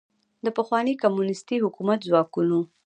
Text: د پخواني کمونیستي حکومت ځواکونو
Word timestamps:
د 0.45 0.47
پخواني 0.57 0.93
کمونیستي 1.03 1.57
حکومت 1.65 1.99
ځواکونو 2.09 2.59